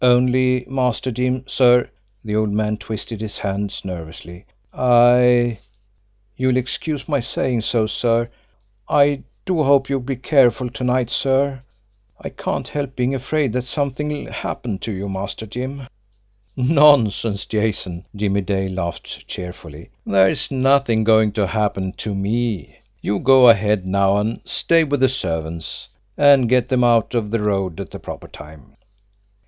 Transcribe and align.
"Only, 0.03 0.65
Master 0.67 1.11
Jim, 1.11 1.43
sir" 1.47 1.87
the 2.25 2.35
old 2.35 2.49
man 2.49 2.77
twisted 2.77 3.21
his 3.21 3.37
hands 3.37 3.85
nervously 3.85 4.47
"I 4.73 5.59
you'll 6.35 6.57
excuse 6.57 7.07
my 7.07 7.19
saying 7.19 7.61
so, 7.61 7.85
sir 7.85 8.31
I 8.89 9.21
do 9.45 9.61
hope 9.61 9.91
you'll 9.91 9.99
be 9.99 10.15
careful 10.15 10.71
to 10.71 10.83
night, 10.83 11.11
sir. 11.11 11.61
I 12.19 12.29
can't 12.29 12.67
help 12.67 12.95
being 12.95 13.13
afraid 13.13 13.53
that 13.53 13.65
something'll 13.65 14.31
happen 14.31 14.79
to 14.79 14.91
you, 14.91 15.07
Master 15.07 15.45
Jim." 15.45 15.85
"Nonsense, 16.55 17.45
Jason!" 17.45 18.07
Jimmie 18.15 18.41
Dale 18.41 18.71
laughed 18.71 19.27
cheerfully. 19.27 19.91
"There's 20.03 20.49
nothing 20.49 21.03
going 21.03 21.31
to 21.33 21.45
happen 21.45 21.93
to 21.97 22.15
me! 22.15 22.77
You 23.01 23.19
go 23.19 23.49
ahead 23.49 23.85
now 23.85 24.17
and 24.17 24.41
stay 24.45 24.83
with 24.83 24.99
the 25.01 25.09
servants, 25.09 25.89
and 26.17 26.49
get 26.49 26.69
them 26.69 26.83
out 26.83 27.13
of 27.13 27.29
the 27.29 27.39
road 27.41 27.79
at 27.79 27.91
the 27.91 27.99
proper 27.99 28.27
time." 28.27 28.73